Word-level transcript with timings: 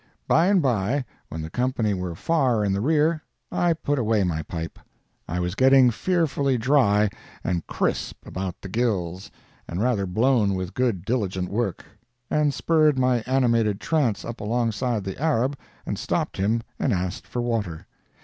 By 0.27 0.47
and 0.47 0.63
by, 0.63 1.05
when 1.29 1.43
the 1.43 1.51
company 1.51 1.93
were 1.93 2.15
far 2.15 2.65
in 2.65 2.73
the 2.73 2.81
rear, 2.81 3.21
I 3.51 3.73
put 3.73 3.99
away 3.99 4.23
my 4.23 4.41
pipe—I 4.41 5.39
was 5.39 5.53
getting 5.53 5.91
fearfully 5.91 6.57
dry 6.57 7.07
and 7.43 7.67
crisp 7.67 8.25
about 8.25 8.59
the 8.61 8.67
gills 8.67 9.29
and 9.67 9.79
rather 9.79 10.07
blown 10.07 10.55
with 10.55 10.73
good 10.73 11.05
diligent 11.05 11.49
work—and 11.51 12.51
spurred 12.51 12.97
my 12.97 13.19
animated 13.27 13.79
trance 13.79 14.25
up 14.25 14.41
alongside 14.41 15.03
the 15.03 15.21
Arab 15.21 15.55
and 15.85 15.99
stopped 15.99 16.37
him 16.37 16.63
and 16.79 16.93
asked 16.93 17.27
for 17.27 17.43
water. 17.43 17.85